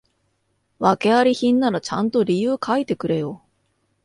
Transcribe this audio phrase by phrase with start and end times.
[0.79, 3.43] 訳あり品ならちゃんと理由書いてくれよ